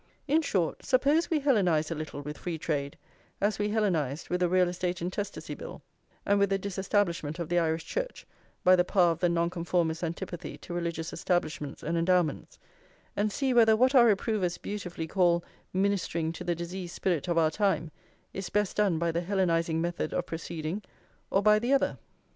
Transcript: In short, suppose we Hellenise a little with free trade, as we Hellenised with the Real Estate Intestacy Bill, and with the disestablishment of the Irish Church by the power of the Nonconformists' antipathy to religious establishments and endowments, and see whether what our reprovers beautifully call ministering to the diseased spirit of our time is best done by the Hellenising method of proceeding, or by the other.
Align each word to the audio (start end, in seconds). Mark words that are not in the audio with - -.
In 0.27 0.41
short, 0.41 0.83
suppose 0.83 1.29
we 1.29 1.41
Hellenise 1.41 1.91
a 1.91 1.93
little 1.93 2.21
with 2.21 2.35
free 2.39 2.57
trade, 2.57 2.97
as 3.39 3.59
we 3.59 3.69
Hellenised 3.69 4.31
with 4.31 4.39
the 4.39 4.49
Real 4.49 4.67
Estate 4.67 4.99
Intestacy 4.99 5.53
Bill, 5.53 5.83
and 6.25 6.39
with 6.39 6.49
the 6.49 6.57
disestablishment 6.57 7.37
of 7.37 7.49
the 7.49 7.59
Irish 7.59 7.85
Church 7.85 8.25
by 8.63 8.75
the 8.75 8.83
power 8.83 9.11
of 9.11 9.19
the 9.19 9.29
Nonconformists' 9.29 10.03
antipathy 10.03 10.57
to 10.57 10.73
religious 10.73 11.13
establishments 11.13 11.83
and 11.83 11.99
endowments, 11.99 12.57
and 13.15 13.31
see 13.31 13.53
whether 13.53 13.75
what 13.75 13.93
our 13.93 14.07
reprovers 14.07 14.59
beautifully 14.59 15.05
call 15.05 15.43
ministering 15.71 16.31
to 16.31 16.43
the 16.43 16.55
diseased 16.55 16.95
spirit 16.95 17.27
of 17.27 17.37
our 17.37 17.51
time 17.51 17.91
is 18.33 18.49
best 18.49 18.77
done 18.77 18.97
by 18.97 19.11
the 19.11 19.21
Hellenising 19.21 19.79
method 19.79 20.13
of 20.15 20.25
proceeding, 20.25 20.81
or 21.29 21.43
by 21.43 21.59
the 21.59 21.73
other. 21.73 21.99